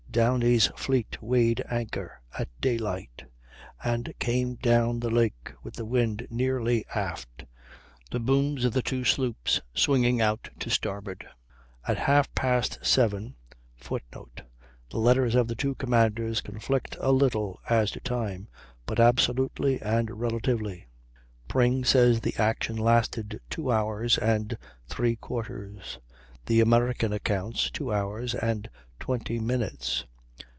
Downie's 0.11 0.67
fleet 0.75 1.21
weighed 1.21 1.63
anchor 1.71 2.19
at 2.37 2.49
daylight, 2.59 3.23
and 3.81 4.13
came 4.19 4.55
down 4.55 4.99
the 4.99 5.09
lake 5.09 5.53
with 5.63 5.75
the 5.75 5.85
wind 5.85 6.27
nearly 6.29 6.85
aft, 6.93 7.45
the 8.11 8.19
booms 8.19 8.65
of 8.65 8.73
the 8.73 8.81
two 8.81 9.05
sloops 9.05 9.61
swinging 9.73 10.19
out 10.19 10.49
to 10.59 10.69
starboard. 10.69 11.25
At 11.87 11.95
half 11.97 12.29
past 12.35 12.85
seven, 12.85 13.35
[Footnote: 13.77 14.41
The 14.89 14.97
letters 14.97 15.33
of 15.33 15.47
the 15.47 15.55
two 15.55 15.75
commanders 15.75 16.41
conflict 16.41 16.97
a 16.99 17.13
little 17.13 17.61
as 17.69 17.89
to 17.91 18.01
time, 18.01 18.49
both 18.85 18.99
absolutely 18.99 19.81
and 19.81 20.19
relatively. 20.19 20.87
Pring 21.47 21.85
says 21.85 22.19
the 22.19 22.35
action 22.35 22.75
lasted 22.75 23.39
two 23.49 23.71
hours 23.71 24.17
and 24.17 24.57
three 24.89 25.15
quarters, 25.15 25.99
the 26.47 26.59
American 26.59 27.13
accounts, 27.13 27.69
two 27.71 27.93
hours 27.93 28.35
and 28.35 28.69
twenty 28.99 29.39
minutes. 29.39 30.05